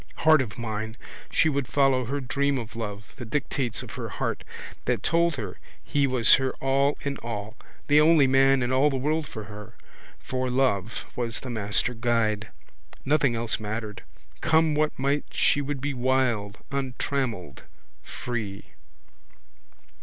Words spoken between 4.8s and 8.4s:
that told her he was her all in all, the only